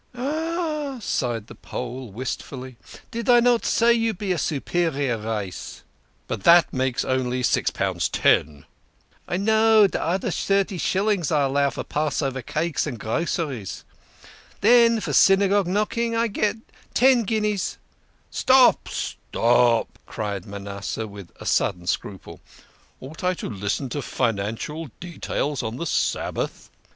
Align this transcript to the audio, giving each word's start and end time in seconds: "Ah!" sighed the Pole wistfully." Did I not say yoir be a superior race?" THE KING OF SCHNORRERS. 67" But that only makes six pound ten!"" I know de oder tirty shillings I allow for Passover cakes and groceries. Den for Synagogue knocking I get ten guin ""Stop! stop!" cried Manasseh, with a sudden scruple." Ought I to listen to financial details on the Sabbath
"Ah!" 0.15 0.97
sighed 1.03 1.45
the 1.45 1.53
Pole 1.53 2.11
wistfully." 2.11 2.75
Did 3.11 3.29
I 3.29 3.39
not 3.39 3.65
say 3.67 3.93
yoir 3.93 4.15
be 4.17 4.31
a 4.31 4.39
superior 4.39 5.15
race?" 5.19 5.83
THE 6.27 6.37
KING 6.37 6.39
OF 6.39 6.43
SCHNORRERS. 6.43 6.65
67" 6.65 6.71
But 6.73 6.97
that 6.97 7.15
only 7.15 7.37
makes 7.37 7.47
six 7.49 7.69
pound 7.69 8.11
ten!"" 8.11 8.65
I 9.27 9.37
know 9.37 9.85
de 9.85 10.03
oder 10.03 10.31
tirty 10.31 10.79
shillings 10.79 11.31
I 11.31 11.43
allow 11.43 11.69
for 11.69 11.83
Passover 11.83 12.41
cakes 12.41 12.87
and 12.87 12.99
groceries. 12.99 13.85
Den 14.61 15.01
for 15.01 15.13
Synagogue 15.13 15.67
knocking 15.67 16.15
I 16.15 16.25
get 16.29 16.55
ten 16.95 17.21
guin 17.21 17.55
""Stop! 18.31 18.87
stop!" 18.87 19.99
cried 20.07 20.47
Manasseh, 20.47 21.05
with 21.07 21.29
a 21.39 21.45
sudden 21.45 21.85
scruple." 21.85 22.41
Ought 23.01 23.23
I 23.23 23.35
to 23.35 23.47
listen 23.51 23.87
to 23.89 24.01
financial 24.01 24.89
details 24.99 25.61
on 25.61 25.77
the 25.77 25.85
Sabbath 25.85 26.71